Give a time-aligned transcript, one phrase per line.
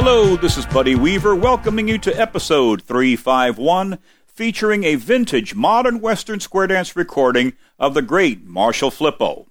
[0.00, 3.98] Hello, this is Buddy Weaver welcoming you to episode 351
[4.28, 9.48] featuring a vintage modern western square dance recording of the great Marshall Flippo.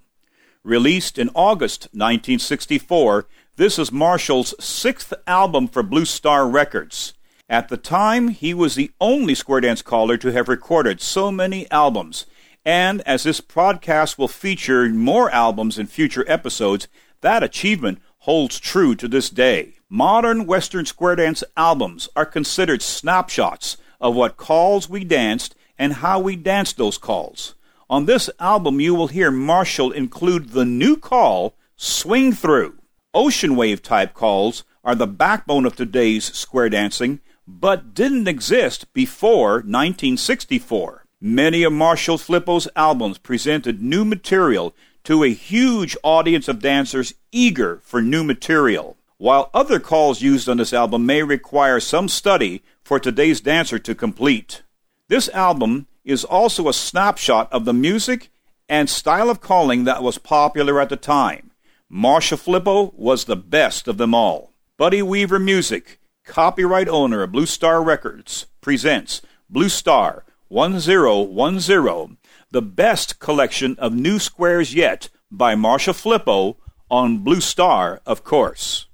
[0.64, 3.26] Released in August 1964,
[3.56, 7.12] this is Marshall's sixth album for Blue Star Records.
[7.46, 11.70] At the time, he was the only square dance caller to have recorded so many
[11.70, 12.24] albums,
[12.64, 16.88] and as this podcast will feature more albums in future episodes,
[17.20, 19.74] that achievement holds true to this day.
[19.90, 26.20] Modern Western square dance albums are considered snapshots of what calls we danced and how
[26.20, 27.54] we danced those calls.
[27.88, 32.76] On this album, you will hear Marshall include the new call, Swing Through.
[33.14, 39.52] Ocean wave type calls are the backbone of today's square dancing, but didn't exist before
[39.54, 41.06] 1964.
[41.18, 47.80] Many of Marshall Flippo's albums presented new material to a huge audience of dancers eager
[47.82, 48.97] for new material.
[49.18, 53.94] While other calls used on this album may require some study for today's dancer to
[53.94, 54.62] complete.
[55.08, 58.30] This album is also a snapshot of the music
[58.68, 61.50] and style of calling that was popular at the time.
[61.88, 64.52] Marshall Flippo was the best of them all.
[64.76, 72.16] Buddy Weaver Music, copyright owner of Blue Star Records, presents Blue Star 1010,
[72.50, 76.56] the best collection of new squares yet by Marshall Flippo
[76.90, 78.87] on Blue Star, of course.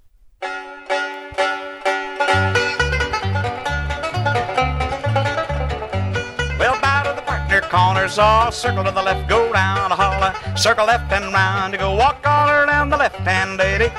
[7.74, 11.78] Corners all circle to the left, go round a holler, circle left and round, you
[11.78, 13.90] go walk all around the left hand, lady.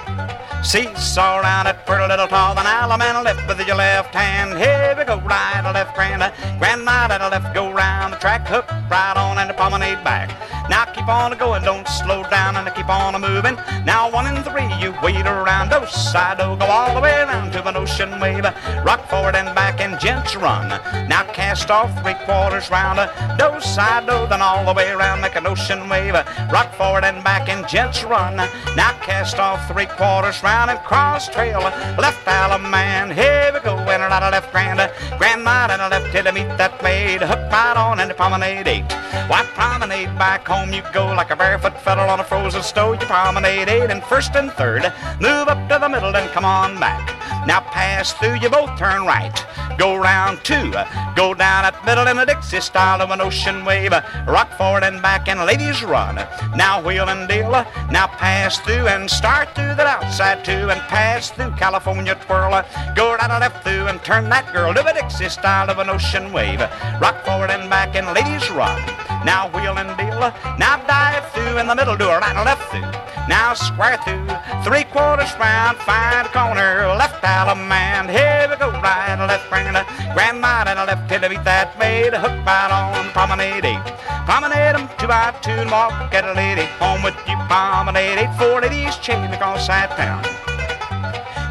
[0.65, 4.57] Seesaw around that pretty little tall, then Allemande left with your left hand.
[4.57, 6.25] Here we go, right a left, grand,
[6.57, 10.33] grandma the left, go round the track, hook right on and the promenade back.
[10.67, 13.53] Now keep on a going, don't slow down and keep on a moving.
[13.85, 17.51] Now one and three, you wait around, do side, do go all the way around
[17.51, 18.43] to an ocean wave.
[18.83, 20.69] Rock forward and back and gents run.
[21.07, 22.97] Now cast off three quarters round,
[23.37, 26.15] do side, do then all the way around, make an ocean wave.
[26.51, 28.35] Rock forward and back and gents run.
[28.75, 31.59] Now cast off three quarters round and cross trail.
[31.59, 34.79] Left Allemande, here we go, and right left grand.
[35.17, 37.21] Grandma and a left till I meet that maid.
[37.21, 38.91] Hook right on and promenade eight.
[39.27, 43.01] Why promenade back home you go like a barefoot fellow on a frozen stove.
[43.01, 44.83] You promenade eight and first and third.
[45.19, 47.03] Move up to the middle and come on back.
[47.45, 49.45] Now pass through, you both turn right.
[49.77, 50.71] Go round two.
[51.15, 53.91] Go down that middle in a Dixie style of an ocean wave.
[54.27, 56.15] Rock forward and back and ladies run.
[56.55, 57.51] Now wheel and deal.
[57.91, 62.63] Now pass through and start through that outside two and pass through California twirl.
[62.95, 65.89] Go right and left through and turn that girl to a Dixie style of an
[65.89, 66.61] ocean wave.
[67.01, 68.81] Rock forward and back and ladies run.
[69.25, 70.21] Now wheel and deal.
[70.61, 72.85] Now dive through in the middle, do a right and left through.
[73.27, 74.29] Now square through,
[74.63, 78.11] three quarters round, find a corner, left Allemande.
[78.11, 79.75] Here we go, right and left, grand,
[80.13, 82.13] grandma and a left till to beat that maid.
[82.13, 83.85] Hook right on promenade eight.
[84.29, 87.35] Promenade 'em two by two and walk, get a lady home with you.
[87.49, 90.21] Promenade eight, four ladies chain across that town.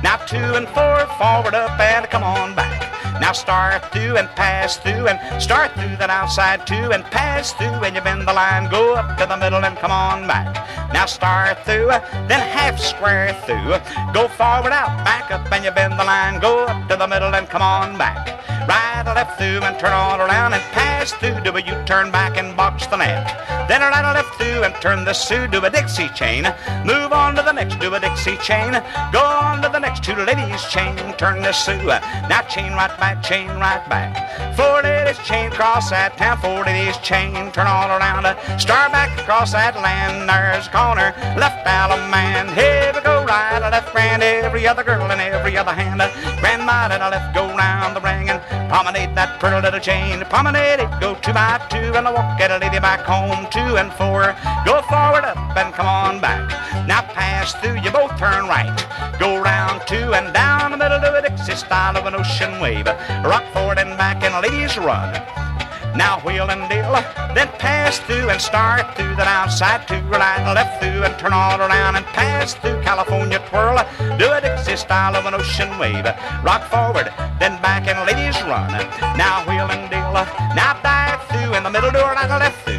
[0.02, 2.83] Now two and four, forward up and come on back.
[3.20, 7.84] Now start through and pass through and start through that outside too and pass through
[7.84, 10.52] and you bend the line, go up to the middle and come on back.
[10.92, 11.88] Now start through,
[12.28, 13.78] then half square through,
[14.12, 17.34] go forward out, back up and you bend the line, go up to the middle
[17.34, 18.26] and come on back.
[18.68, 22.56] Right left through and turn all around and pass through, do a U-turn back and
[22.56, 23.68] box the gnat.
[23.68, 26.44] Then a right a left through and turn the Sue, do a Dixie chain.
[26.84, 28.72] Move on to the next, do a Dixie chain.
[29.12, 31.84] Go on to the next two ladies chain, turn the Sue.
[32.28, 34.56] Now chain right back, chain right back.
[34.56, 38.24] Four ladies chain cross that town, four ladies chain, turn all around.
[38.60, 42.54] Star back across that land, there's a corner, left Allemande.
[42.54, 46.00] Here we go, right, left, grand, every other girl and every other hand.
[46.40, 48.23] Grandma and I left, go round the ring
[48.68, 50.20] promenade that pretty little chain.
[50.26, 53.76] Promenade it, go two by two, and I walk get a lady back home, two
[53.76, 54.34] and four.
[54.64, 56.48] Go forward up and come on back.
[56.86, 58.74] Now pass through, you both turn right.
[59.18, 62.86] Go round two and down the middle of a Dixie style of an ocean wave.
[63.24, 65.43] Rock forward and back, and ladies run.
[65.94, 66.90] Now wheel and deal,
[67.34, 71.60] then pass through and start through that outside to right left through and turn all
[71.60, 73.78] around and pass through California twirl.
[74.18, 76.04] Do a Dixie style of an ocean wave.
[76.42, 78.70] Rock forward, then back and ladies run.
[79.14, 80.18] Now wheel and deal,
[80.58, 82.74] now dive through in the middle, do a right and left through.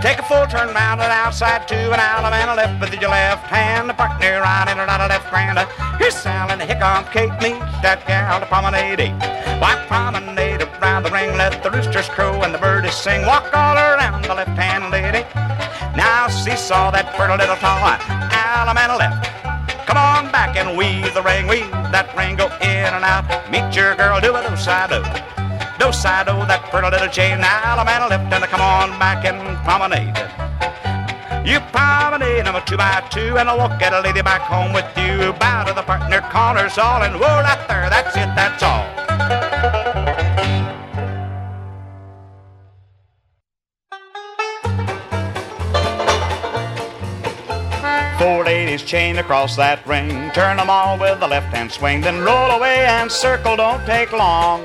[0.00, 3.90] Take a full turn round and outside two and Allemande left with your left hand.
[3.90, 5.58] The partner right and right left grand.
[5.98, 9.12] Here's Sal and here comes Kate, meet that gal to promenade.
[9.60, 10.39] Why promenade
[11.10, 13.26] ring, let the roosters crow and the birdies sing.
[13.26, 15.26] Walk all around the left hand lady.
[15.96, 17.82] Now seesaw that pretty little tall
[18.30, 19.26] Allemande left.
[19.86, 23.26] Come on back and weave the ring, weave that ring, go in and out.
[23.50, 25.02] Meet your girl, do a do side do.
[25.82, 27.40] Do side that pretty little chain.
[27.40, 30.14] Man lift and come on back and promenade.
[31.46, 34.86] You promenade a two by two and I'll walk get a lady back home with
[34.96, 35.32] you.
[35.40, 39.79] Bow to the partner corners all and whoa, that there, that's it, that's all.
[48.70, 50.30] Ladies chained across that ring.
[50.30, 52.02] Turn them all with the left hand swing.
[52.02, 54.62] Then roll away and circle, don't take long.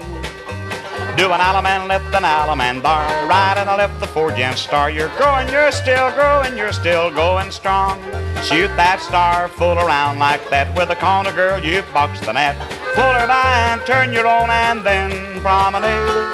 [1.18, 3.08] Do an Allemande left, an Allemande bar.
[3.26, 4.92] Right and a left, the four gem star.
[4.92, 7.98] You're growing, you're still growing, you're still going strong.
[8.44, 10.70] Shoot that star full around like that.
[10.78, 12.56] With a corner girl, you've boxed the gnat.
[12.94, 16.30] Pull her by and turn your own and then promenade.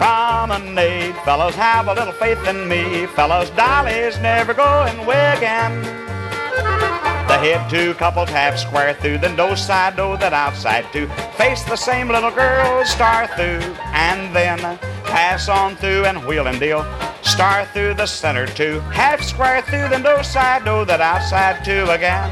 [0.00, 3.04] Promenade, fellas, have a little faith in me.
[3.08, 6.04] Fellas, Dolly's never going away again.
[7.26, 11.08] The head two couples half square through, the do side do that outside two.
[11.36, 13.60] Face the same little girl, star through,
[13.92, 14.58] and then
[15.04, 16.84] pass on through and wheel and deal.
[17.22, 21.84] Star through the center two, half square through, the do side do that outside two
[21.90, 22.30] again.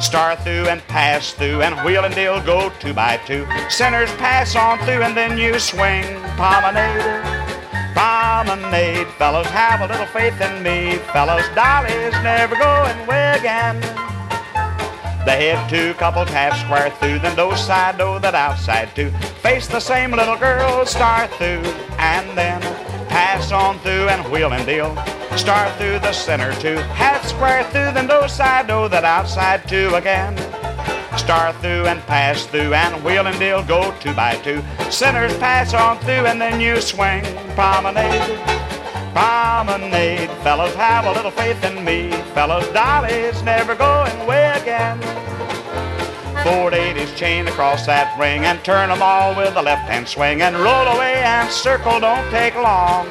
[0.00, 3.46] Star through and pass through and wheel and deal go two by two.
[3.68, 6.04] Centers pass on through and then you swing
[6.36, 7.37] promenade.
[7.98, 10.98] Promenade, fellas, have a little faith in me.
[11.12, 13.80] Fellas, Dolly's never going away again.
[15.26, 19.10] They head two couples half square through, then those side do that outside two.
[19.42, 21.66] Face the same little girl, start through,
[21.98, 22.60] and then
[23.08, 24.94] pass on through and wheel and deal.
[25.36, 29.92] Start through the center two, half square through, then those side do that outside two
[29.96, 30.36] again.
[31.18, 34.62] Start through and pass through and wheel and deal go two by two.
[34.90, 37.22] Centers pass on through and then you swing
[37.54, 38.38] promenade.
[39.12, 42.12] Promenade, fellas, have a little faith in me.
[42.32, 44.98] Fellas, Dolly's never going away again.
[46.44, 50.40] Four ladies chain across that ring and turn 'em all with the left hand swing
[50.40, 53.06] and roll away and circle don't take long.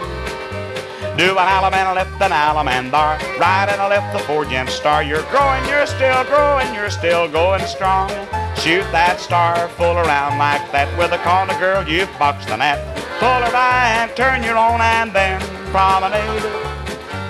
[1.18, 3.18] Do an Allemande a left, an Allemande bar.
[3.40, 5.02] Right and a left, the four gem star.
[5.02, 8.10] You're growing, you're still growing, you're still going strong.
[8.56, 12.78] Shoot that star full around like that with a corner girl, you've boxed the gnat.
[13.18, 15.42] Pull her by and turn your own and then
[15.74, 16.46] promenade.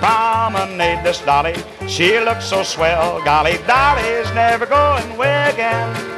[0.04, 1.56] Promenade this Dolly,
[1.88, 3.24] she looks so swell.
[3.24, 6.17] Golly, Dolly's never going away again.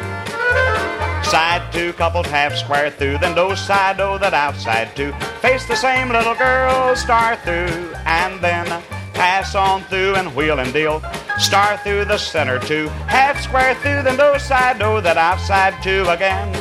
[1.31, 5.13] Side two couples half square through, then do side do that outside two.
[5.41, 8.67] Face the same little girl, star through, and then
[9.15, 11.01] pass on through and wheel and deal.
[11.39, 16.05] Star through the center two, half square through, then do side do that outside two
[16.09, 16.53] again.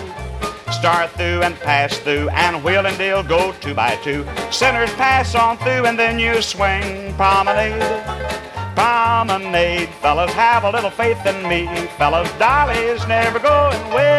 [0.71, 4.23] Star through and pass through and wheel and deal go two by two.
[4.51, 8.38] Centers pass on through and then you swing promenade.
[8.79, 11.67] Promenade, fellas, have a little faith in me.
[11.97, 13.75] Fellas, Dolly's never going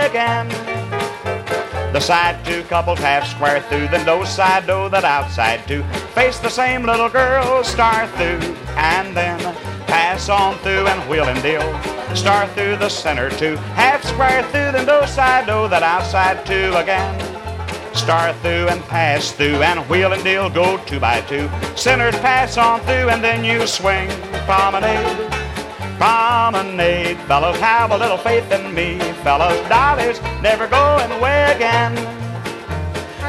[0.06, 0.48] again.
[1.94, 5.82] The side two couples half square through, then do side do that outside two.
[6.14, 9.38] Face the same little girl, star through, and then
[9.86, 11.64] pass on through and wheel and deal.
[12.14, 16.70] Star through the center two, half square through, then do side do that outside two
[16.76, 17.29] again.
[17.94, 21.48] Start through and pass through and wheel and deal go two by two.
[21.76, 24.08] Centers pass on through and then you swing
[24.46, 25.30] promenade.
[25.98, 28.98] Promenade, fellas, have a little faith in me.
[29.22, 31.94] Fellas, Dolly's never going away again.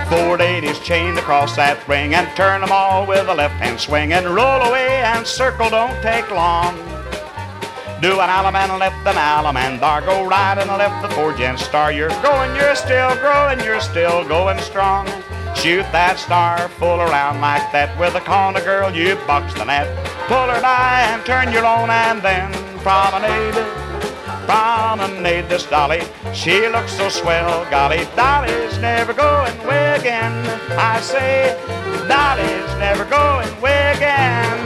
[0.07, 3.79] Four ladies chained across that ring and turn turn 'em all with a left hand
[3.79, 7.00] swing and roll away and circle don't take long.
[8.01, 10.01] Do an Allemande left, an Allemande bar.
[10.01, 11.91] Go right and left, the four gen star.
[11.91, 15.05] You're growing, you're still growing, you're still going strong.
[15.53, 19.85] Shoot that star full around like that with a corner girl, you box the gnat.
[20.25, 23.53] Pull her by and turn your own and then promenade.
[24.49, 26.01] Promenade this Dolly,
[26.33, 27.69] she looks so swell.
[27.69, 30.33] Golly, Dolly's never going away again.
[30.71, 31.53] I say,
[32.09, 34.60] Dolly's never going away again.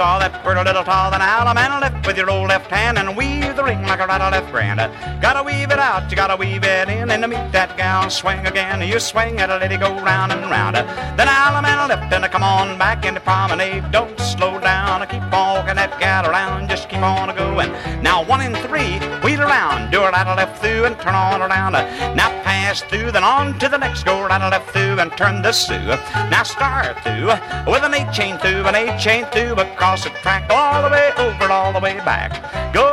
[0.00, 3.14] Now that that pretty little tall and Allemande left with your old left hand and
[3.14, 4.80] weave the ring like a right or left grand.
[5.20, 8.46] Gotta weave it out, you gotta weave it in, and to meet that gal, swing
[8.46, 8.80] again.
[8.80, 10.76] You swing it, let it go round and round.
[10.76, 13.92] Then Allemande left and come on back into promenade.
[13.92, 17.70] Don't slow down, keep on walking that gal around, just keep on a going.
[18.02, 21.42] Now one and three, wheel around, do a right or left through and turn on
[21.42, 21.72] around.
[22.16, 22.39] Now
[22.88, 25.96] through, then on to the next, go right or left through and turn the Sioux.
[26.30, 27.26] Now start through
[27.70, 31.10] with an eight chain through, an eight chain through across the track, all the way
[31.16, 32.30] over, all the way back.
[32.72, 32.89] Go and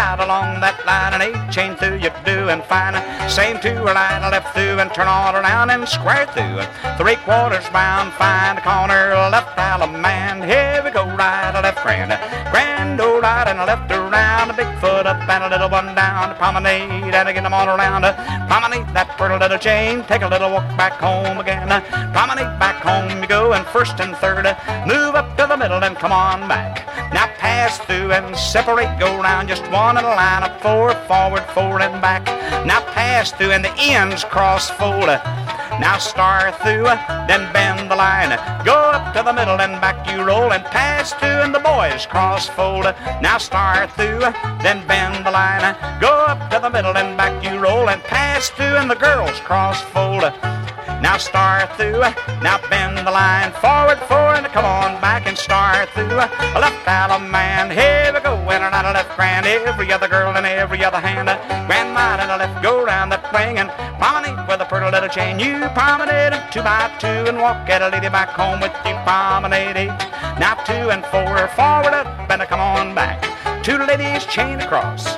[0.00, 2.96] out along that line, an eight chain through you doing fine.
[3.28, 6.64] Same two right, a left through and turn all around and square through.
[6.96, 9.52] Three quarters bound, find a corner, left
[9.88, 10.40] man.
[10.42, 12.10] Here we go, right, a left, grand.
[12.50, 16.34] Grand, old right and left around, a big foot up and a little one down.
[16.36, 18.02] Promenade and again I'm all around.
[18.48, 21.68] Promenade that pretty little chain, take a little walk back home again.
[22.12, 24.44] Promenade back home you go, and first and third,
[24.86, 26.86] move up to the middle and come on back.
[27.12, 31.42] Now pass through and separate, go round just one in a line of four, forward,
[31.54, 32.24] forward and back.
[32.66, 35.06] Now pass through and the ends cross fold.
[35.80, 36.84] Now star through,
[37.26, 38.30] then bend the line.
[38.64, 42.06] Go up to the middle and back you roll and pass through and the boys
[42.06, 42.84] cross fold.
[43.22, 44.20] Now star through,
[44.62, 45.74] then bend the line.
[46.00, 49.40] Go up to the middle and back you roll and pass through and the girls
[49.40, 50.24] cross fold.
[51.00, 52.00] Now start through,
[52.42, 56.16] now bend the line forward, four, and come on back and start through.
[56.16, 60.08] Left out a man, here we go, in and out of left grand, every other
[60.08, 61.26] girl and every other hand.
[61.66, 65.08] Grand right and a left, go round the thing and promenade with a pretty little
[65.08, 65.38] chain.
[65.40, 69.88] You promenade two by two and walk at a lady back home with you promenade.
[70.38, 73.18] Now two and four, forward up and come on back.
[73.64, 75.16] Two ladies chain across.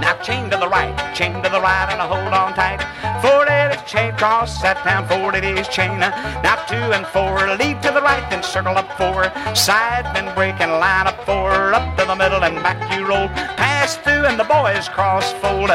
[0.00, 2.80] Now chain to the right, chain to the right, and hold on tight.
[3.20, 5.98] Four ladies chain cross that town, four ladies chain.
[5.98, 9.24] Now two and four, lead to the right, then circle up four.
[9.54, 13.28] Side bend break and line up four, up to the middle and back you roll.
[13.56, 15.70] Pass through and the boys cross fold.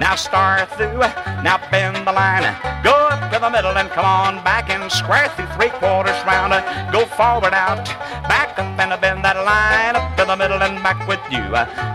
[0.00, 0.98] Now start through,
[1.44, 2.46] now bend the line.
[2.82, 3.01] Go
[3.42, 6.52] the middle and come on back and square through three quarters round.
[6.92, 7.84] Go forward out,
[8.30, 11.42] back up and bend that line up to the middle and back with you.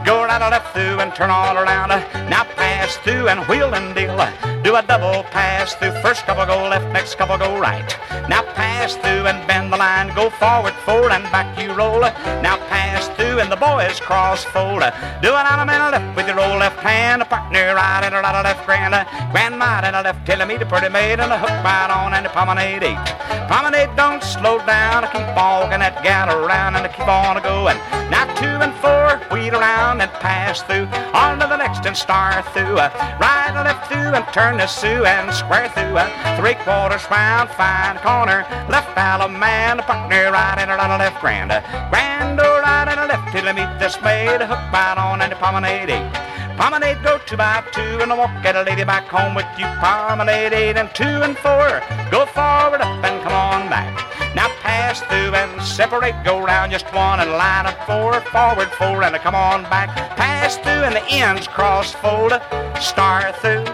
[0.06, 1.90] Go right or left through and turn all around.
[2.30, 4.57] Now pass through and wheel and deal.
[4.68, 5.96] Do a double pass through.
[6.02, 7.88] First couple go left, next couple go right.
[8.28, 10.14] Now pass through and bend the line.
[10.14, 12.02] Go forward, forward and back you roll.
[12.44, 14.84] Now pass through and the boys cross fold.
[15.22, 17.22] Do an out a man left with your old left hand.
[17.22, 18.92] A partner right and a right left grand.
[19.32, 22.26] Grandma and a left till meet a pretty maid and a hook right on and
[22.26, 23.08] a promenade eight.
[23.48, 25.06] Promenade don't slow down.
[25.06, 27.80] I keep walking that gal around and I keep on going.
[28.12, 30.92] Now two and four, wheel around and pass through.
[31.16, 32.76] On to the next and start through.
[32.76, 35.98] Right and left through and turn to Sue and square through.
[35.98, 38.46] a Three quarters round, fine corner.
[38.70, 38.88] Left
[39.30, 41.52] man, a partner right and a right left grand.
[41.90, 44.42] Grand or right and a left till I meet this maid.
[44.42, 46.12] Hook right on and the promenade eight.
[46.58, 49.68] Promenade go two by two and I walk at a lady back home with you.
[49.80, 51.82] Promenade eight and two and four.
[52.10, 53.94] Go forward up and come on back.
[54.36, 59.04] Now pass through and separate, go round just one and line up four, forward four
[59.04, 59.90] and a come on back.
[60.18, 62.34] Pass through and the ends cross fold,
[62.80, 63.66] Star through,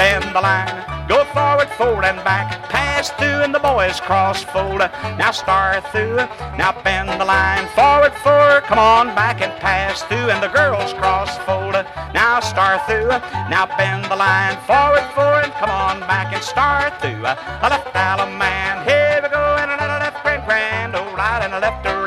[0.00, 0.80] bend the line.
[1.08, 4.80] Go forward, forward and back, pass through and the boys cross fold.
[5.20, 6.16] Now start through,
[6.56, 10.94] now bend the line, forward, forward, come on back and pass through and the girls
[10.94, 11.76] cross fold.
[12.16, 13.12] Now start through,
[13.52, 17.20] now bend the line, forward, forward, come on back and start through.
[17.20, 21.52] A left out man, here we go, and another left grand, grand, oh right and
[21.52, 21.99] a left around,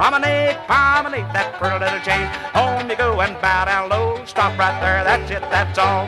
[0.00, 2.24] promenade, promenade that pretty little chain.
[2.56, 6.06] Home you go and bow down low, stop right there, that's it, that's all.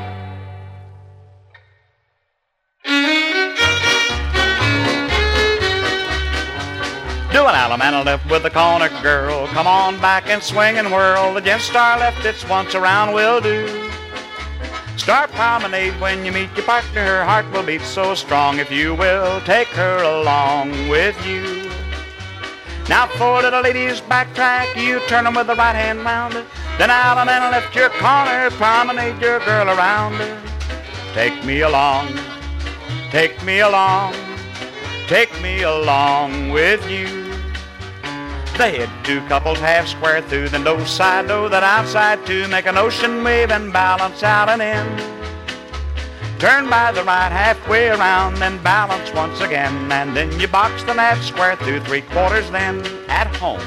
[7.32, 9.46] Do an Allemande left with the corner girl.
[9.48, 11.34] Come on back and swing and whirl.
[11.34, 13.90] The Against star left, it's once around will do.
[14.96, 17.04] Start promenade when you meet your partner.
[17.04, 21.81] Her heart will beat so strong if you will take her along with you.
[22.88, 24.74] Now four little ladies backtrack.
[24.76, 26.34] You turn them with the right hand round.
[26.78, 28.50] Then Allemande left your corner.
[28.50, 30.18] Promenade your girl around.
[31.14, 32.08] Take me along.
[33.10, 34.14] Take me along.
[35.06, 37.22] Take me along with you.
[38.58, 42.66] They had two couples half square through, then no side do that outside two, make
[42.66, 45.11] an ocean wave and balance out and in.
[46.42, 50.92] Turn by the right halfway around, then balance once again, and then you box the
[50.92, 53.62] half square through three quarters then at home.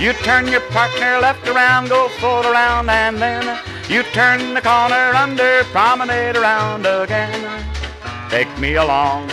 [0.00, 5.14] You turn your partner left around, go full around, and then you turn the corner
[5.14, 7.64] under, promenade around again.
[8.28, 9.30] Take me along,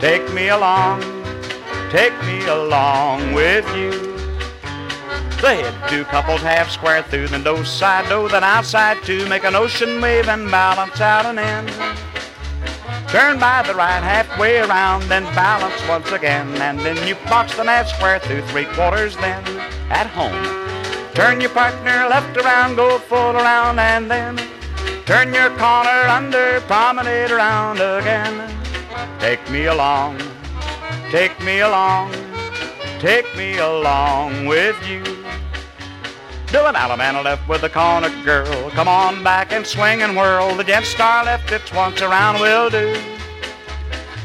[0.00, 1.02] take me along,
[1.92, 4.15] take me along with you.
[5.42, 9.44] They had two couples half square through, then those side do then outside two, make
[9.44, 11.66] an ocean wave and balance out and in.
[13.08, 17.64] Turn by the right halfway around, then balance once again, and then you box the
[17.64, 19.44] half square through three quarters then
[19.90, 20.34] at home.
[21.14, 24.36] Turn your partner left around, go full around, and then
[25.04, 28.52] turn your corner under, promenade around again.
[29.20, 30.18] Take me along,
[31.10, 32.12] take me along,
[32.98, 35.25] take me along with you.
[36.52, 38.70] Do an Allemande and a left with the corner girl.
[38.70, 40.54] Come on back and swing and whirl.
[40.54, 42.94] The gent star left it's once around will do.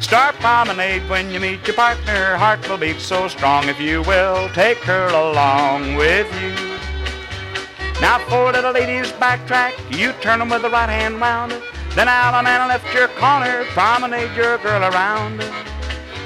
[0.01, 2.38] Start promenade when you meet your partner.
[2.38, 6.72] Heart will beat so strong if you will take her along with you.
[8.01, 9.74] Now four little ladies backtrack.
[9.96, 11.51] You turn them with the right hand round.
[11.96, 13.63] Then and left your corner.
[13.70, 15.44] Promenade your girl around.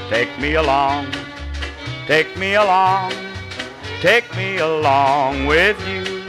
[0.10, 1.08] Take me along.
[2.06, 3.35] Take me along.
[4.02, 6.24] Take me along with you.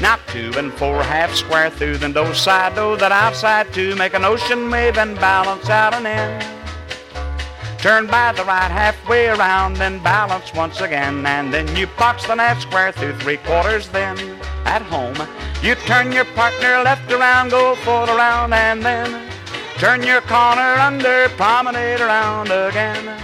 [0.00, 4.14] Now two and four half square through, then those side do that outside two make
[4.14, 7.78] an ocean wave and balance out and in.
[7.78, 12.34] Turn by the right halfway around, then balance once again, and then you box the
[12.34, 13.88] half square through three quarters.
[13.88, 14.18] Then
[14.64, 15.16] at home,
[15.62, 19.30] you turn your partner left around, go full around, and then
[19.78, 23.20] turn your corner under, promenade around again.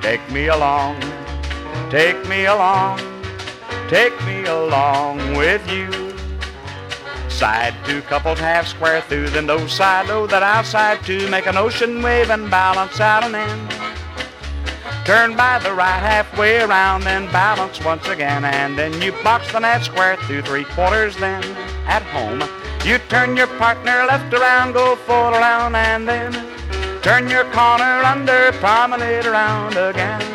[0.00, 1.00] Take me along
[1.90, 3.00] Take me along,
[3.88, 5.88] take me along with you.
[7.30, 11.56] Side two couples half square through, then those side low that outside two make an
[11.56, 13.68] ocean wave and balance out and in.
[15.06, 19.58] Turn by the right halfway around, then balance once again, and then you box the
[19.58, 21.16] net square through three quarters.
[21.16, 21.42] Then
[21.86, 22.42] at home,
[22.84, 26.32] you turn your partner left around, go full around, and then
[27.00, 30.27] turn your corner under, promenade around again.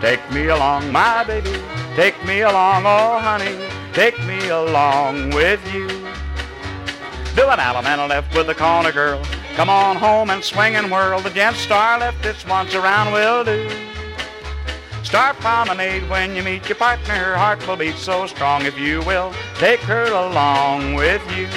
[0.00, 1.54] Take me along, my baby.
[1.94, 3.56] Take me along, oh honey.
[3.94, 5.88] Take me along with you.
[7.34, 9.22] Do an Allemande left with the corner girl.
[9.54, 11.20] Come on home and swing and whirl.
[11.20, 13.70] The gent star left this once around will do.
[15.02, 17.14] Start promenade when you meet your partner.
[17.14, 21.48] Her heart will beat so strong if you will take her along with you.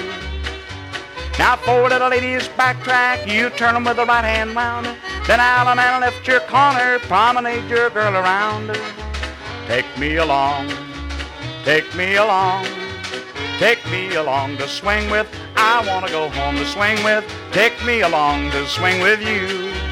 [1.40, 3.26] Now four little ladies backtrack.
[3.26, 4.88] You turn them with the right hand round.
[5.26, 8.78] Then Allemande left your corner, promenade your girl around.
[9.66, 10.70] Take me along,
[11.64, 12.66] take me along,
[13.58, 15.34] take me along to swing with.
[15.56, 17.24] I want to go home to swing with.
[17.54, 19.89] Take me along to swing with you.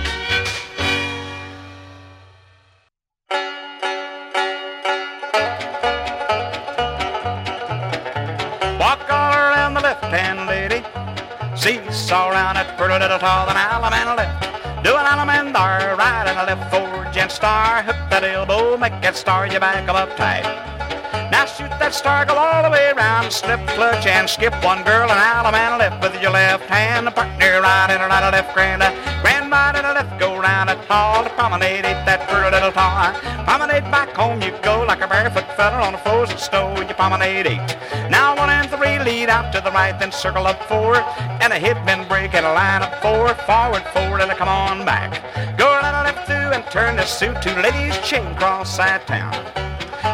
[12.07, 14.39] Seesaw around that pretty little tall and Allemande left.
[14.79, 15.51] Do an Allemande
[15.99, 17.83] right and a left forward gent star.
[17.83, 20.47] Hook that elbow, make that star, you back up tight.
[21.35, 25.11] Now shoot that star, go all the way around, slip, clutch, and skip one girl,
[25.11, 28.79] and Allemande left with your left hand, a partner right and a right, left, grand,
[28.87, 33.13] a grand a left, go round a tall, to promenade it, that pretty little tar.
[33.45, 36.95] Promenade back home you go, like a barefoot fella on a frozen snow, and you
[36.95, 37.77] promenade eight.
[38.09, 40.95] Now one and three lead out to the right, then circle up four,
[41.41, 44.85] and a hitman break and a line up four, forward, forward, and a come on
[44.85, 45.21] back.
[45.57, 49.31] Go right a left through and turn the suit, to ladies chain cross side town.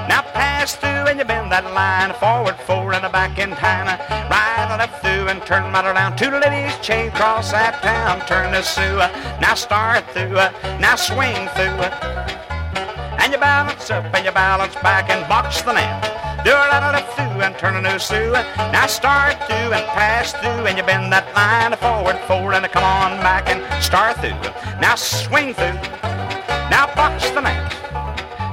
[0.10, 3.88] Now pass through and you bend that line forward, four and a back in time.
[4.30, 6.17] Right and left through and turn right around.
[6.17, 8.25] Two ladies chain cross that town.
[8.25, 8.97] Turn the Sue.
[9.39, 10.33] Now start through.
[10.81, 11.77] Now swing through.
[13.21, 16.01] And you balance up and you balance back and box the gnat.
[16.43, 18.33] Do a and left through and turn a new Sue.
[18.73, 22.83] Now start through and pass through and you bend that line forward, forward, and come
[22.83, 24.41] on back and start through.
[24.81, 25.77] Now swing through.
[26.73, 27.69] Now box the gnat.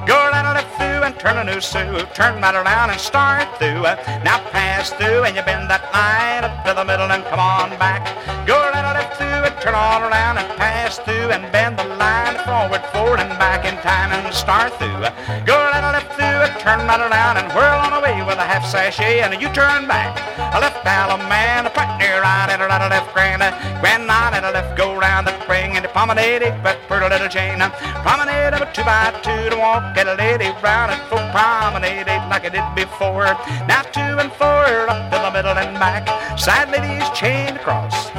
[0.05, 2.05] Go right and left through and turn a new Sue.
[2.13, 3.81] Turn right around and start through.
[4.21, 7.69] Now pass through and you bend that line up to the middle and come on
[7.81, 8.05] back.
[8.45, 11.85] Go right and left through and turn all around and pass through and bend the
[11.97, 15.01] line forward, forward and back in time and start through.
[15.45, 18.45] Go right and left through and turn right around and whirl on away with a
[18.45, 20.13] half sashay and you turn back.
[20.53, 23.49] A left man, a partner right and a right, a left grand, a
[23.81, 27.27] grand nine and a left go round the spring and the promenade, but pretty little
[27.27, 27.59] chain.
[28.03, 32.45] Promenade of a two by two to walk Get a lady round and promenade like
[32.45, 33.25] I did before.
[33.67, 36.07] Now two and four up to the middle and back.
[36.37, 38.11] Side ladies chained across.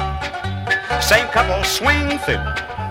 [1.05, 2.82] Same couple swing through.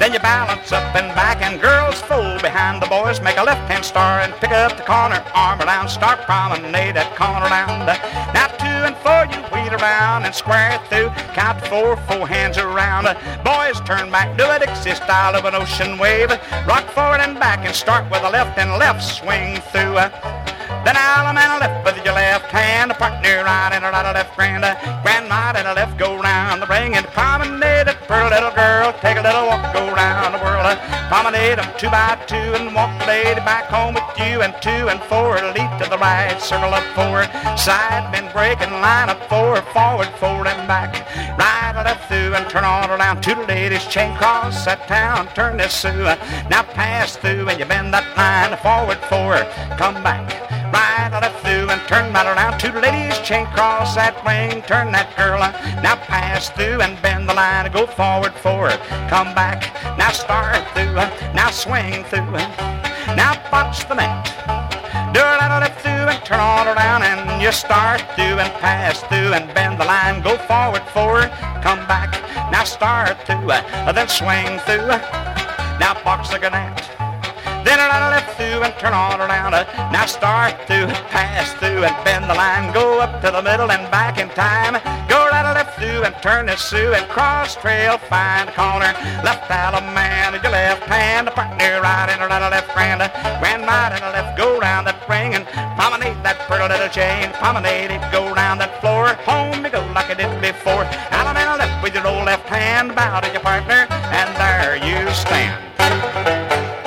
[0.00, 3.20] Then you balance up and back and girls fold behind the boys.
[3.20, 5.22] Make a left-hand star and pick up the corner.
[5.34, 7.84] Arm around, start promenade that corner round.
[8.32, 11.10] Now two and four you wheel around and square through.
[11.36, 13.12] Count four, four hands around.
[13.44, 16.30] Boys turn back, do a Dixie style of an ocean wave.
[16.66, 20.00] Rock forward and back and start with a left and left swing through.
[20.84, 24.34] Then Allemande left with your left hand, a partner right and a right, a left
[24.34, 28.16] grand, a grand right and a left go round the ring and promenade it for
[28.16, 28.92] a little girl.
[29.00, 30.78] Take a little walk, go round the world.
[31.12, 35.00] Promenade them two by two and walk lady back home with you and two and
[35.04, 35.36] four.
[35.52, 40.08] Leap to the right, circle up forward, side bend break and line up forward, forward,
[40.16, 40.94] forward and back.
[41.38, 43.22] Right and left through and turn all around.
[43.22, 46.04] Two ladies chain cross that town, turn this Sue.
[46.48, 50.39] Now pass through and you bend that line forward, forward, come back.
[50.72, 52.58] Right or left through and turn right around.
[52.58, 54.62] Two ladies chain cross that ring.
[54.62, 55.40] Turn that girl.
[55.82, 57.70] Now pass through and bend the line.
[57.72, 58.78] Go forward, forward.
[59.08, 59.74] Come back.
[59.98, 60.94] Now start through.
[61.34, 62.38] Now swing through.
[63.16, 64.26] Now box the gnat.
[65.12, 69.00] Do it out left through and turn all around and you start through and pass
[69.10, 70.22] through and bend the line.
[70.22, 71.30] Go forward, forward,
[71.62, 72.12] come back.
[72.52, 74.86] Now start through, then swing through.
[75.82, 77.09] Now box the gnat.
[77.70, 79.52] Then right left through and turn all around.
[79.94, 82.74] Now start through, pass through and bend the line.
[82.74, 84.74] Go up to the middle and back in time.
[85.06, 87.96] Go right a left through and turn the Sioux and cross trail.
[88.10, 88.90] Find a corner.
[89.22, 91.28] Left out a man your left hand.
[91.28, 93.06] A partner right and right left grand.
[93.38, 94.36] Grand right and a left.
[94.36, 95.46] Go round that ring and
[95.78, 97.30] promenade that pretty little chain.
[97.38, 98.02] Promenade it.
[98.10, 99.14] Go round that floor.
[99.30, 100.82] Home you go like I did before.
[101.14, 102.96] Out and a left with your old left hand.
[102.96, 106.79] Bow to your partner and there you stand.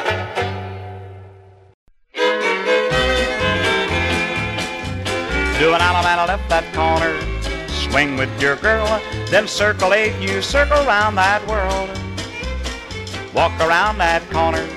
[5.64, 7.16] Do an Alabama left that corner.
[7.70, 8.86] Swing with your girl.
[9.32, 11.88] Then circle eight, you circle round that world.
[13.34, 14.68] Walk around that corner.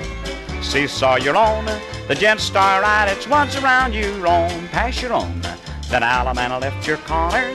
[0.62, 1.64] Seesaw your own.
[2.06, 4.68] The gent star right, it's once around you roam.
[4.68, 5.40] Pass your own.
[5.88, 7.52] Then Alabama left your corner.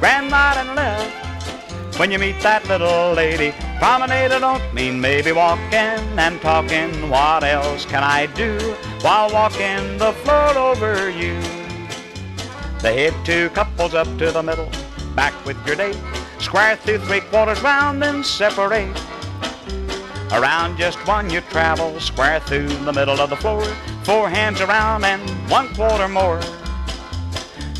[0.00, 2.00] Grand right and left.
[2.00, 7.10] When you meet that little lady, promenade I don't mean maybe walking and talking.
[7.10, 8.58] What else can I do
[9.02, 11.65] while walking the floor over you?
[12.86, 14.70] They head two couples up to the middle,
[15.16, 15.98] back with your date.
[16.38, 18.96] Square through three quarters round, then separate.
[20.30, 23.64] Around just one you travel, square through the middle of the floor.
[24.04, 25.20] Four hands around and
[25.50, 26.40] one quarter more.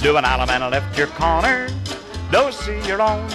[0.02, 1.68] Do an Alabama left your corner,
[2.32, 3.30] don't see your own.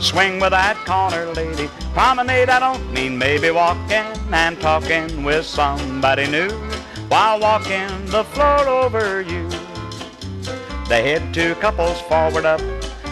[0.00, 1.68] Swing with that corner lady.
[1.94, 6.50] Promenade, I don't mean maybe walking and talking with somebody new
[7.06, 9.48] while walking the floor over you.
[10.88, 12.60] They head two couples forward up,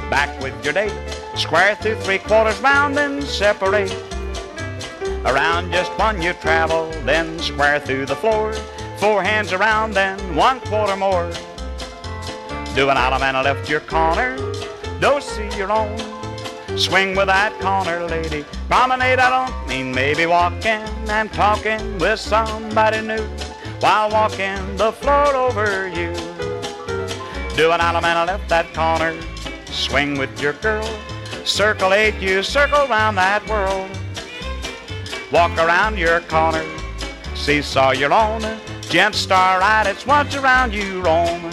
[0.09, 0.95] back with your date.
[1.37, 3.95] Square through three quarters round, then separate.
[5.27, 8.55] Around just one you travel, then square through the floor.
[8.97, 11.31] Four hands around, then one quarter more.
[12.75, 14.37] Do an Alabama left your corner,
[14.99, 15.99] don't see your own.
[16.79, 18.45] Swing with that corner lady.
[18.69, 23.23] Promenade, I don't mean maybe walking and talking with somebody new
[23.81, 26.26] while walking the floor over you.
[27.57, 29.19] Do an Alabama left that corner.
[29.71, 30.87] Swing with your girl.
[31.93, 33.89] Eight, you circle round that world.
[35.33, 36.63] Walk around your corner.
[37.35, 38.43] Seesaw your own.
[38.91, 41.51] Gent star ride, it's once around you roam.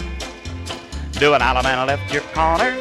[1.14, 2.76] Do an Alabama left your corner.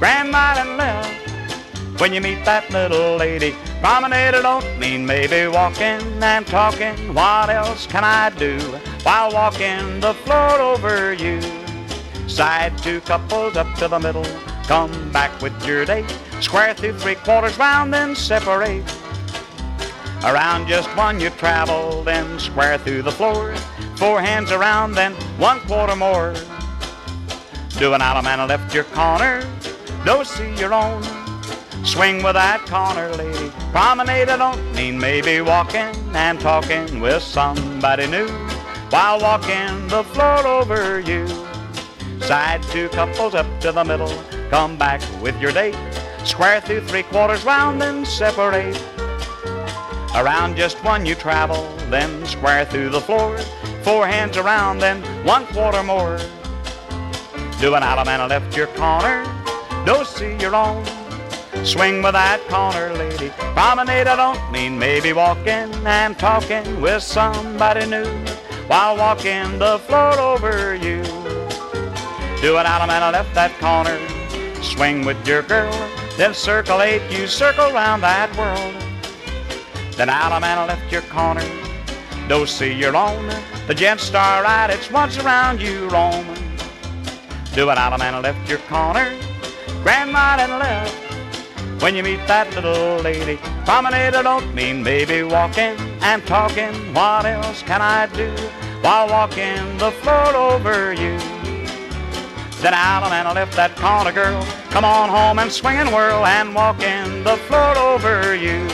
[0.00, 2.00] Grand right and left.
[2.00, 7.14] When you meet that little lady, promenade don't mean maybe walking and talking.
[7.14, 8.58] What else can I do
[9.04, 11.40] while walking the floor over you?
[12.38, 14.24] Side two couples up to the middle,
[14.68, 16.08] come back with your date.
[16.40, 18.84] Square through three quarters round, then separate.
[20.22, 23.56] Around just one you travel, then square through the floor.
[23.96, 26.32] Four hands around, then one quarter more.
[27.76, 29.44] Do an Alabama left your corner,
[30.04, 31.02] don't see your own.
[31.84, 33.50] Swing with that corner lady.
[33.72, 38.28] Promenade, don't mean maybe walking and talking with somebody new
[38.90, 41.47] while walking the floor over you.
[42.20, 44.12] Side two couples up to the middle,
[44.50, 45.76] come back with your date.
[46.24, 48.76] Square through three quarters round, then separate.
[50.14, 53.38] Around just one you travel, then square through the floor.
[53.82, 56.18] Four hands around, then one quarter more.
[57.60, 59.24] Do an Alabama left your corner,
[59.86, 60.84] don't see your own.
[61.64, 63.30] Swing with that corner lady.
[63.54, 68.06] Promenade, I don't mean maybe walking and talking with somebody new
[68.68, 71.02] while walking the floor over you.
[72.40, 73.98] Do an Alabama left that corner.
[74.62, 75.72] Swing with your girl,
[76.16, 76.32] then
[76.82, 78.74] eight, you circle round that world.
[79.96, 81.42] Then Alabama left your corner.
[82.28, 83.26] Don't see your own.
[83.66, 86.24] The gent star ride, it's once around you roam.
[87.54, 89.12] Do an Alabama left your corner.
[89.82, 91.82] Grandma right and left.
[91.82, 96.94] When you meet that little lady, promenade I don't mean maybe walking and talking.
[96.94, 98.30] What else can I do
[98.82, 101.37] while walking the floor over you?
[102.60, 104.42] Then Alabama left that corner girl.
[104.70, 108.66] Come on home and swing and whirl and walk in the floor over you.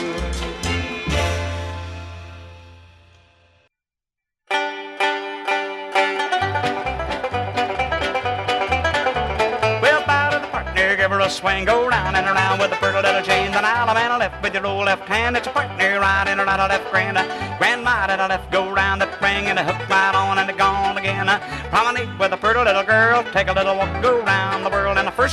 [9.83, 12.77] Well, bow to the partner, give her a swing, go round and around with a
[12.77, 13.53] pretty little chain.
[13.53, 15.37] Then Alabama and a left with your old left hand.
[15.37, 17.19] It's a partner right and a right, a left grand.
[17.59, 20.57] Grand right and a left go round the ring and a hook right on and
[20.57, 21.29] gone again.
[21.69, 22.94] Promenade with a pretty little girl.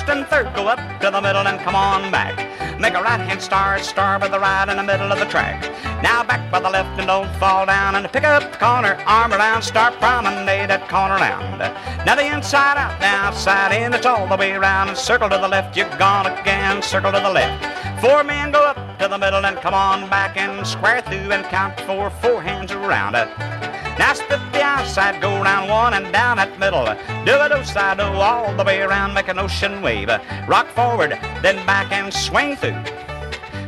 [0.01, 2.35] First and third go up to the middle and come on back.
[2.79, 5.61] Make a right hand star, star by the right in the middle of the track.
[6.01, 7.95] Now back by the left and don't fall down.
[7.95, 11.59] And pick up the corner, arm around, start promenade that corner round.
[12.05, 14.95] Now the inside out, the outside in, it's all the way around.
[14.97, 16.81] Circle to the left, you're gone again.
[16.81, 18.01] Circle to the left.
[18.01, 21.45] Four men go up to the middle and come on back and square through and
[21.45, 23.60] count four, four hands around it.
[23.99, 26.85] Now split the outside, go down one and down that middle.
[27.25, 30.09] Do a do side do all the way around, make an ocean wave.
[30.47, 32.81] Rock forward, then back and swing through.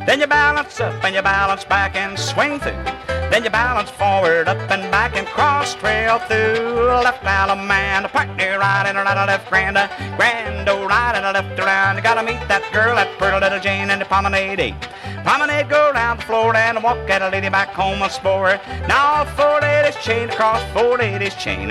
[0.06, 3.13] Then you balance up and you balance back and swing through.
[3.34, 6.86] Then you balance forward, up and back and cross trail through.
[7.02, 11.26] Left Alabama, partner right and a right, a left grand, uh, grand old right and
[11.26, 11.96] a left around.
[11.96, 14.80] You gotta meet that girl, that pretty little Jane, and the promenade eight.
[15.24, 18.60] Promenade go round the floor and walk at a lady back home a spore.
[18.86, 21.66] Now four ladies chain across four ladies chain.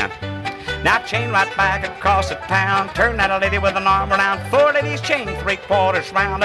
[0.83, 2.93] Now chain right back across the town.
[2.93, 4.45] Turn that lady with an arm around.
[4.51, 6.41] Four ladies chain three quarters round.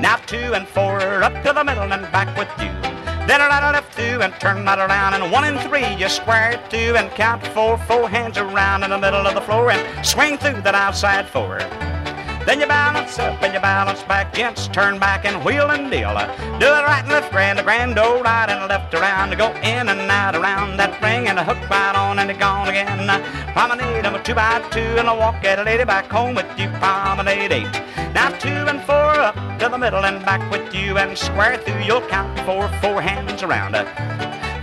[0.00, 2.91] Now two and four up to the middle and back with you.
[3.26, 6.96] Then right, left two and turn that around and one and three you square two
[6.96, 10.60] and count four, four hands around in the middle of the floor and swing through
[10.62, 11.58] that outside four.
[12.44, 16.10] Then you balance up and you balance back, gents, turn back and wheel and deal.
[16.10, 16.26] Uh,
[16.58, 19.52] do it right and left, grand, a grand old right and left around to go
[19.62, 23.08] in and out around that ring and a hook right on and gone again.
[23.08, 26.34] Uh, promenade them a two by two and a walk at a lady back home
[26.34, 26.68] with you.
[26.80, 27.72] Promenade eight.
[28.12, 31.82] Now two and four up to the middle and back with you and square through.
[31.84, 33.86] You'll count four, four hands around it.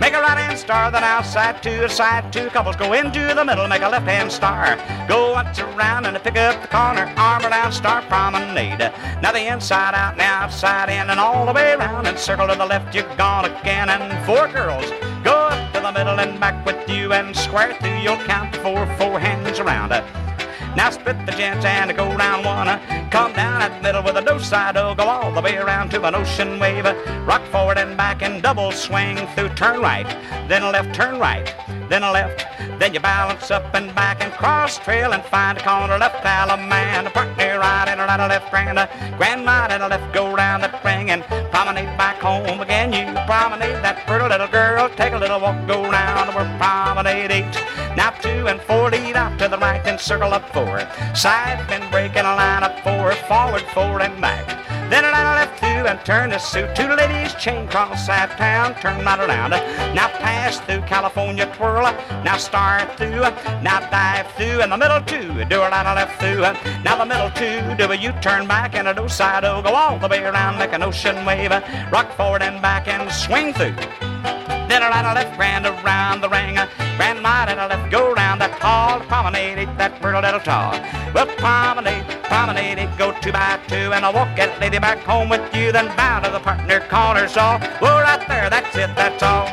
[0.00, 2.48] Make a right hand star, then outside two, side two.
[2.48, 4.78] Couples go into the middle, make a left hand star.
[5.06, 8.78] Go once around and pick up the corner, arm around, star promenade.
[9.20, 12.54] Now the inside out, now outside in, and all the way around, and circle to
[12.54, 13.90] the left, you're gone again.
[13.90, 14.90] And four girls
[15.22, 18.86] go up to the middle and back with you, and square through, you'll count four,
[18.96, 19.92] four hands around.
[20.76, 22.68] Now split the gents and go round one.
[23.10, 25.90] Come down at the middle with a do side oh, go all the way around
[25.90, 26.84] to an ocean wave.
[27.26, 29.48] Rock forward and back and double swing through.
[29.50, 30.06] Turn right,
[30.48, 31.54] then left, turn right,
[31.88, 32.46] then a left.
[32.78, 37.10] Then you balance up and back and cross trail and find a corner left Alabama.
[37.10, 38.78] Partner right and right, a left grand,
[39.18, 42.92] grand right and a left go round that ring and promenade back home again.
[42.92, 44.88] You promenade that pretty little girl.
[44.90, 46.34] Take a little walk, go round.
[46.34, 47.79] We're promenade eight.
[47.96, 50.80] Now two and four lead out to the right and circle up four.
[51.14, 54.46] Side bend breaking a line up four, forward four and back.
[54.90, 56.74] Then a line left two and turn the suit.
[56.74, 59.50] Two ladies chain cross that town, turn right around.
[59.94, 61.84] Now pass through California twirl.
[62.24, 63.22] Now start through.
[63.62, 65.44] Now dive through in the middle two.
[65.44, 66.42] Do a a left through.
[66.82, 67.76] Now the middle two.
[67.76, 69.62] Do a U-turn back and a do side o.
[69.62, 71.52] go all the way around, make an ocean wave.
[71.92, 73.76] Rock forward and back and swing through.
[74.68, 76.58] Then a right left grand around the ring.
[77.00, 80.72] Grand right and a left go round that tall promenade, that pretty little tall.
[81.14, 85.30] Well, promenade, promenade, it go two by two, and I'll walk that lady back home
[85.30, 87.58] with you, then bow to the partner corner saw.
[87.80, 89.46] Well, right there, that's it, that's all.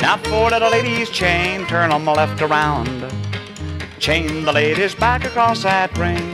[0.00, 3.12] Now four little ladies chain, turn on the left around.
[3.98, 6.31] Chain the ladies back across that ring.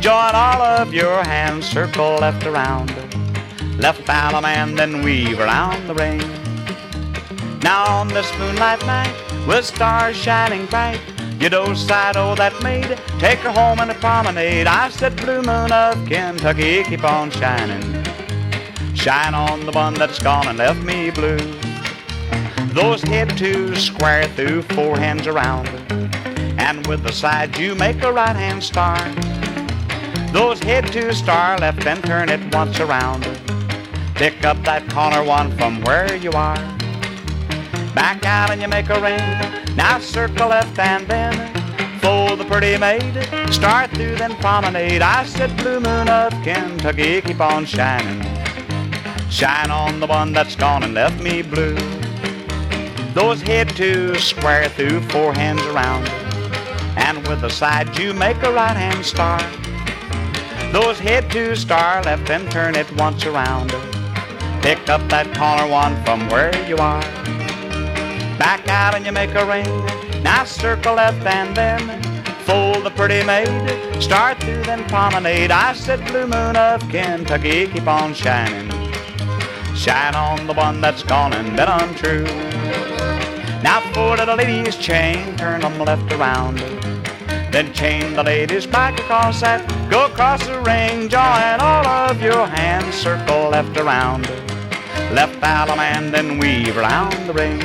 [0.00, 2.88] Join all of your hands, circle left around.
[3.78, 6.18] Left Alabama and then weave around the ring.
[7.62, 9.14] Now on this moonlight night,
[9.46, 11.00] with stars shining bright,
[11.38, 14.66] you side oh that maid, take her home in a promenade.
[14.66, 18.02] I said, blue moon of Kentucky, keep on shining.
[18.94, 21.36] Shine on the one that's gone and left me blue.
[22.72, 25.68] Those head to square through, four hands around.
[26.58, 28.96] And with the side you make a right hand star.
[30.32, 33.24] Those head to star left and turn it once around.
[34.14, 36.56] Pick up that corner one from where you are.
[37.94, 39.74] Back out and you make a ring.
[39.76, 41.34] Now circle left and then
[41.98, 43.12] fold the pretty maid.
[43.52, 45.02] Start through then promenade.
[45.02, 48.22] I said blue moon of Kentucky, keep on shining.
[49.30, 51.74] Shine on the one that's gone and left me blue.
[53.14, 56.08] Those head to square through, four hands around.
[56.96, 59.40] And with the side you make a right hand star.
[60.72, 63.70] Those head to star left and turn it once around.
[64.62, 67.00] Pick up that corner one from where you are.
[68.38, 69.66] Back out and you make a ring.
[70.22, 72.02] Now circle left and then
[72.44, 73.48] fold the pretty maid.
[74.00, 75.50] Start through then promenade.
[75.50, 78.70] I said blue moon of Kentucky, keep on shining.
[79.74, 82.24] Shine on the one that's gone and been untrue.
[83.62, 86.79] Now four little ladies chain, turn them left around.
[87.50, 92.46] Then chain the ladies back across that, go across the ring, join all of your
[92.46, 94.28] hands, circle left around.
[95.12, 97.58] Left alum and then weave around the ring.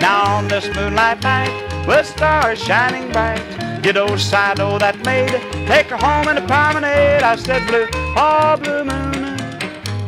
[0.00, 3.44] Now on this moonlight night, with stars shining bright,
[3.92, 5.30] know side oh that maid,
[5.66, 7.22] take her home in a promenade.
[7.22, 9.36] I said blue, oh blue moon,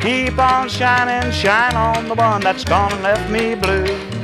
[0.00, 4.19] keep on shining, shine on the one that's gone and left me blue.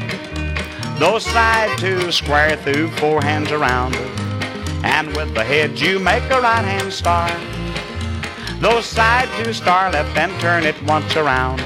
[0.99, 3.95] Those side two square through, four hands around,
[4.83, 7.29] and with the head you make a right hand star.
[8.61, 11.59] Those side two star left and turn it once around.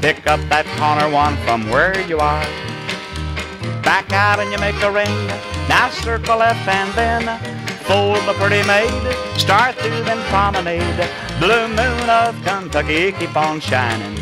[0.00, 2.46] Pick up that corner one from where you are.
[3.82, 5.26] Back out and you make a ring.
[5.68, 7.22] Now circle left and then
[7.82, 8.94] fold the pretty maid.
[9.36, 11.10] Star through then promenade.
[11.40, 14.16] Blue moon of Kentucky, keep on shining.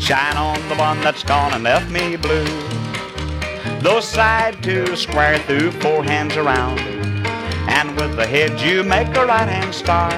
[0.00, 2.79] Shine on the one that's gone and left me blue.
[3.80, 6.78] Those side two square through, four hands around.
[7.66, 10.10] And with the head you make a right hand star.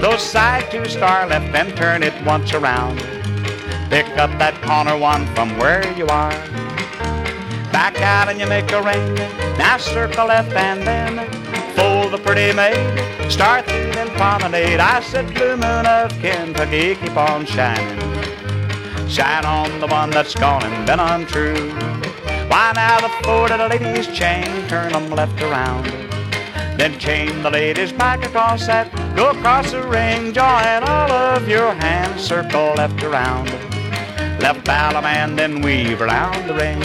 [0.00, 3.00] Those side two star left and turn it once around.
[3.90, 6.30] Pick up that corner one from where you are.
[7.72, 9.16] Back out and you make a ring.
[9.58, 11.16] Now circle left and then
[11.74, 12.78] fold the pretty maid.
[13.28, 14.78] Star through then promenade.
[14.78, 17.98] I said blue moon of Kentucky, keep on shining.
[19.08, 21.88] Shine on the one that's gone and been untrue.
[22.48, 25.84] Why now the four the ladies chain, turn them left around.
[26.78, 31.74] Then chain the ladies back across that, go across the ring, join all of your
[31.74, 33.50] hands, circle left around.
[34.40, 36.78] Left alum and then weave around the ring.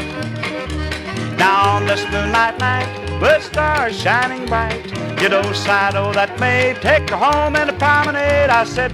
[1.37, 4.85] Now on this moonlight night, with stars shining bright,
[5.21, 8.49] you don't side oh that may take her home in a promenade.
[8.49, 8.91] I said,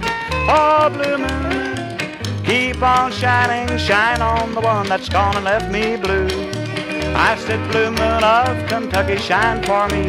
[0.48, 5.96] oh blue moon, keep on shining, shine on the one that's gone and left me
[5.96, 6.49] blue.
[7.14, 10.02] I said, blue moon of Kentucky, shine for me.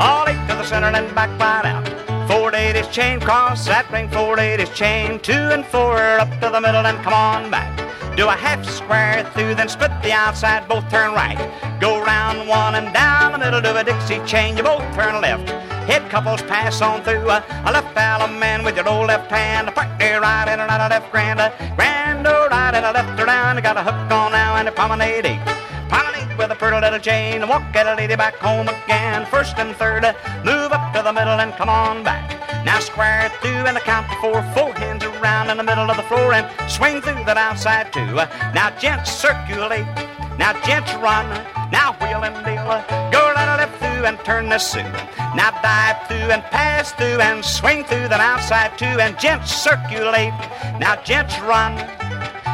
[0.00, 2.28] All eight to the center and back right out.
[2.28, 6.60] Four ladies chain cross that ring, four ladies chain, two and four up to the
[6.60, 7.87] middle and come on back.
[8.18, 11.38] Do a half square through, then split the outside, both turn right.
[11.78, 15.48] Go round one and down the middle, do a Dixie chain, you both turn left.
[15.86, 19.68] Head couples pass on through a, a left alum man with your old left hand,
[19.68, 22.90] a partner right and a right a left grand, a grand or right and a
[22.90, 23.62] left around.
[23.62, 25.38] Got a hook on now and a promenade.
[25.88, 29.26] Promenade with a pretty little chain, walk at a lady back home again.
[29.26, 30.02] First and third,
[30.44, 32.37] move up to the middle and come on back.
[32.64, 36.02] Now square through and count to four, four hands around in the middle of the
[36.04, 38.14] floor and swing through that outside too.
[38.54, 39.86] Now gents circulate,
[40.38, 41.26] now gents run,
[41.70, 42.68] now wheel and deal.
[43.10, 44.92] Go right left through and turn the suit.
[45.34, 49.00] Now dive through and pass through and swing through that outside too.
[49.00, 50.32] And gents circulate,
[50.78, 51.76] now gents run,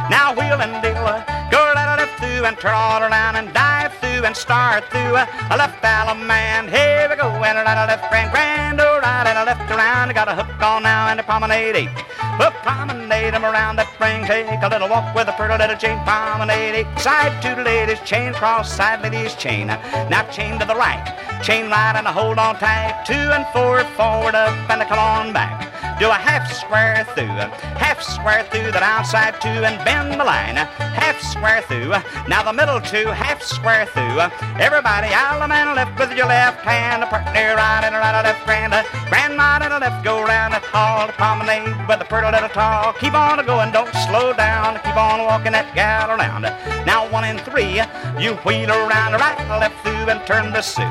[0.09, 1.05] now wheel and deal.
[1.51, 5.55] Go right left through and turn all around and dive through and start through a
[5.57, 6.67] left alum man.
[6.67, 9.69] Here we go and a right a left grand grand oh right and a left
[9.71, 10.09] around.
[10.09, 11.97] I got a hook on now and a promenade eight.
[12.37, 14.25] But promenade 'em around that ring.
[14.25, 16.89] Take a little walk with a pretty little chain promenade eight.
[16.99, 19.67] Side the ladies chain cross side ladies chain.
[20.13, 21.05] Now chain to the right,
[21.41, 23.03] chain right and a hold on tight.
[23.05, 25.74] Two and four forward up and a come on back.
[25.97, 27.39] Do a half square through,
[27.79, 30.59] half square through that outside two and bend the line.
[30.59, 31.95] Half square through,
[32.27, 34.19] now the middle two, half square through.
[34.59, 38.43] Everybody, alum and left with your left hand, a partner right and right a left
[38.43, 38.75] grand,
[39.07, 42.91] grand right and a left go round a tall promenade with a pretty little tall.
[42.99, 46.43] Keep on going, don't slow down, keep on walking that gal around.
[46.83, 47.79] Now one and three,
[48.19, 50.83] you wheel around right, left through and turn the sue.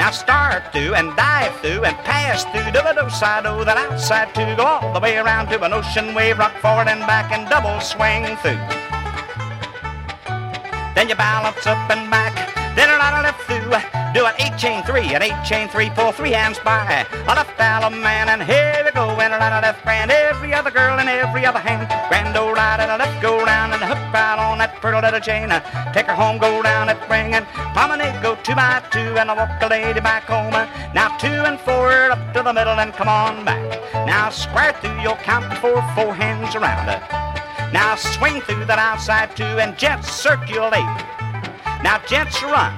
[0.00, 3.76] Now start through and dive through and pass through to the do side oh that
[3.76, 7.32] outside two go all the way around to an ocean wave, rock forward and back
[7.32, 8.60] and double swing through.
[10.94, 12.34] Then you balance up and back,
[12.76, 13.72] then a lot of left through.
[14.14, 17.04] Do an eight chain three, an eight chain three, pull three hands by.
[17.10, 20.10] A left alum man, and here we go, and a lot of left grand.
[20.10, 21.88] Every other girl and every other hand.
[22.08, 25.20] Grand old right and a left go round and hook right on that pretty little
[25.20, 25.48] chain.
[25.92, 29.34] Take her home, go down that ring and promenade, go two by two, and I
[29.34, 30.52] walk a lady back home.
[30.94, 33.64] Now two and four up to the middle and come on back.
[34.06, 36.86] Now square through, you'll count to four, hands around.
[37.72, 41.15] Now swing through that outside two and gents circulate.
[41.86, 42.74] Now gents run.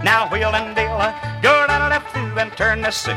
[0.00, 0.96] Now wheel and deal.
[1.44, 3.12] Go down left through and turn the sue.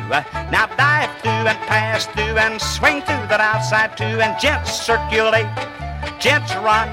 [0.52, 5.48] Now dive through and pass through and swing through that outside two and gents circulate.
[6.20, 6.92] Gents run.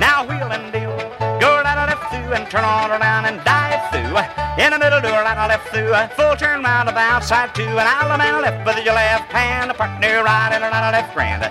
[0.00, 0.96] Now wheel and deal.
[1.36, 4.16] Go down left through and turn on around and dive through.
[4.56, 5.92] In the middle, do a right and left through.
[6.16, 7.68] Full turn round to the outside two.
[7.76, 9.70] And out Alabama left with your left hand.
[9.70, 11.44] A partner right and a right and left grand.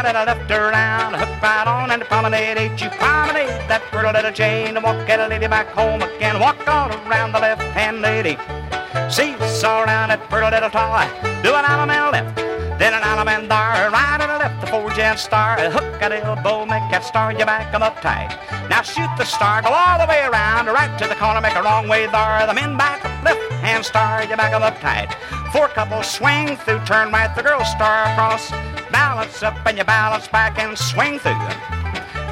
[0.00, 1.12] Right and a left around.
[1.12, 2.80] Hook right on and promenade eight.
[2.80, 4.74] You promenade that pretty little chain.
[4.74, 6.40] And walk that lady back home again.
[6.40, 8.38] Walk all around the left hand lady.
[9.12, 11.04] Seesaw around that pretty little toy.
[11.44, 12.32] Do an Alabama left.
[12.80, 16.64] Then an allemande thar, right and a left, the four gen star, hook at elbow,
[16.64, 18.32] make that star, you back 'em up tight.
[18.70, 21.62] Now shoot the star, go all the way around, right to the corner, make a
[21.62, 22.46] wrong way there.
[22.46, 25.12] The men back, left hand star, you back 'em up tight.
[25.52, 28.50] Four couples swing through, turn right, the girl star across,
[28.92, 31.34] balance up and you balance back and swing through.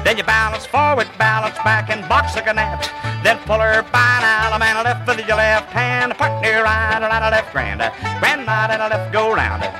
[0.03, 2.53] Then you balance forward, balance back, and box like a.
[3.23, 6.13] Then pull her by an alum and a left with your left hand.
[6.15, 7.79] Partner right, right, a left grand.
[8.19, 9.63] Grand right and a left go round.
[9.63, 9.73] It.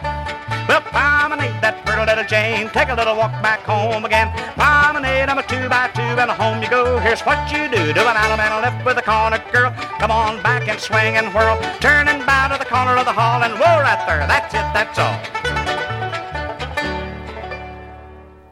[0.68, 2.70] Well, promenade that pretty little Jane.
[2.70, 4.30] Take a little walk back home again.
[4.54, 7.00] Promenade, I'm a two by two, and home you go.
[7.00, 7.90] Here's what you do.
[7.90, 9.72] Do an alum and a left with a corner girl.
[9.98, 11.58] Come on back and swing and whirl.
[11.80, 14.28] Turn and bow to the corner of the hall and whoa right there.
[14.28, 15.49] That's it, that's all.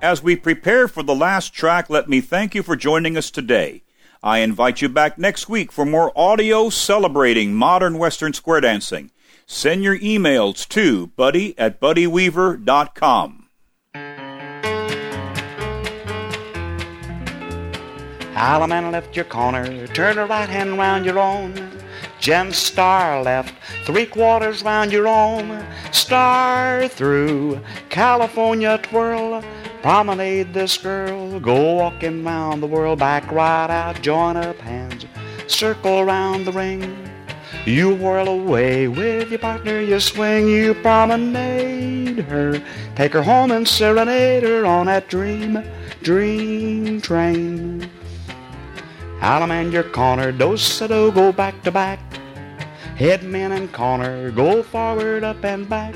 [0.08, 3.84] As we prepare for the last track, let me thank you for joining us today.
[4.24, 9.12] I invite you back next week for more audio celebrating modern Western square dancing.
[9.45, 13.49] Send your emails to buddy at buddyweaver.com.
[18.34, 21.53] Allemande left your corner, turn a right hand round your own.
[22.22, 23.53] Gem star left,
[23.84, 25.66] three quarters round your own.
[25.91, 29.43] Star through, California twirl.
[29.82, 35.06] Promenade this girl, go walking round the world, back right out, join up hands,
[35.48, 37.08] circle around the ring.
[37.66, 42.62] You whirl away with your partner, you swing, you promenade her.
[42.96, 45.64] Take her home and serenade her on that dream,
[46.02, 47.90] dream train.
[49.20, 52.00] Allemande your corner, dos a do, oh, go back to back.
[52.96, 55.94] Head man and corner, go forward, up and back.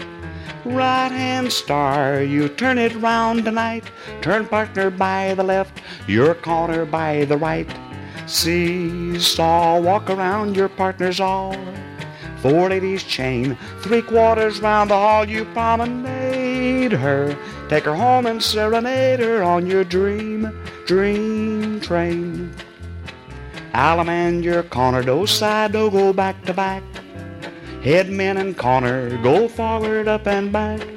[0.63, 3.83] Right hand star, you turn it round tonight.
[4.21, 7.67] Turn partner by the left, your corner by the right.
[8.27, 11.55] Seesaw, walk around your partner's all.
[12.43, 17.35] Four ladies chain, three quarters round the hall, you promenade her.
[17.67, 20.51] Take her home and serenade her on your dream,
[20.85, 22.53] dream train.
[23.73, 26.83] Allemande your corner, do side, do go back to back.
[27.83, 30.87] Head men and corner, go forward, up and back.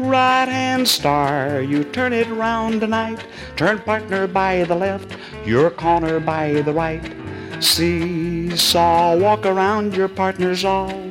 [0.00, 3.24] Right hand star, you turn it round tonight.
[3.54, 5.16] Turn partner by the left,
[5.46, 7.14] your corner by the right.
[7.60, 11.08] Seesaw, walk around your partner's all.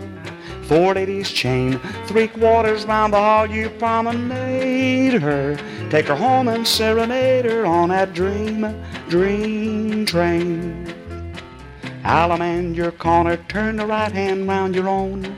[0.64, 5.56] Four ladies chain, three quarters round the hall, you promenade her.
[5.90, 8.76] Take her home and serenade her on that dream,
[9.08, 10.94] dream train.
[12.04, 15.38] Allemande your corner, turn the right hand round your own.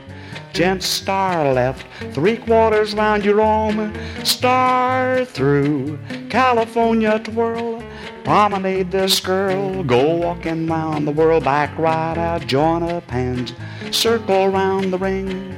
[0.52, 3.94] Gent star left, three quarters round your own.
[4.24, 5.98] Star through,
[6.28, 7.82] California twirl.
[8.24, 13.52] Promenade this girl, go walking round the world, back right out, join up hands,
[13.92, 15.56] circle round the ring.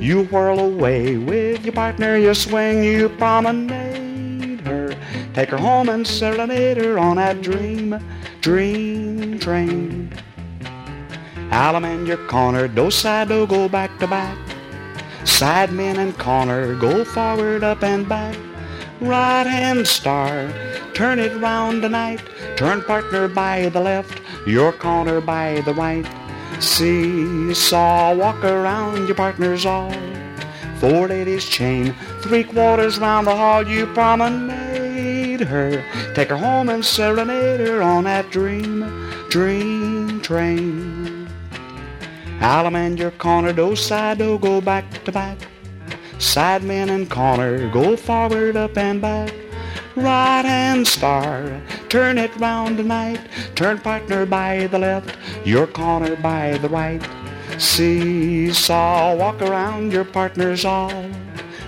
[0.00, 4.96] You whirl away with your partner, you swing, you promenade her.
[5.32, 8.02] Take her home and serenade her on that dream,
[8.40, 10.12] dream train.
[11.50, 14.38] Allemande your corner, do side do go back to back.
[15.24, 18.36] Side men and corner, go forward, up and back.
[19.00, 20.52] Right hand star,
[20.94, 22.22] turn it round tonight.
[22.56, 26.06] Turn partner by the left, your corner by the right.
[26.60, 29.92] See saw, walk around your partner's all.
[30.78, 35.82] Four ladies chain, three quarters round the hall, you promenade her.
[36.14, 41.19] Take her home and serenade her on that dream, dream train.
[42.40, 45.38] Allemande your corner, do side do go back to back.
[46.18, 49.30] Side men and corner, go forward, up and back.
[49.94, 51.60] Right hand star,
[51.90, 53.20] turn it round tonight.
[53.54, 57.06] Turn partner by the left, your corner by the right.
[57.58, 61.10] Seesaw, walk around your partner's all.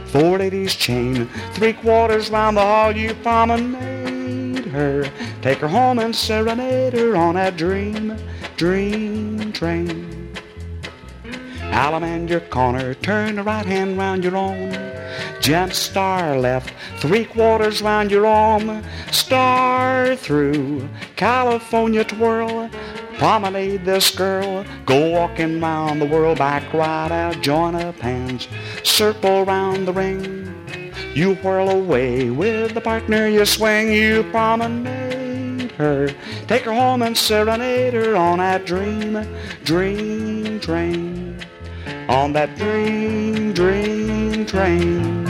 [0.06, 5.04] Four ladies chain, three quarters round the hall, you promenade her.
[5.42, 8.16] Take her home and serenade her on that dream,
[8.56, 10.11] dream train.
[11.72, 14.72] Allemande your corner, turn the right hand round your own.
[15.40, 18.82] Gent star left, three quarters round your arm.
[19.10, 22.68] Star through, California twirl.
[23.16, 28.48] Promenade this girl, go walking round the world, back right out, join up hands,
[28.82, 30.54] circle round the ring.
[31.14, 36.08] You whirl away with the partner you swing, you promenade her.
[36.48, 39.26] Take her home and serenade her on that dream,
[39.64, 41.21] dream train.
[42.08, 45.21] On that dream, dream train.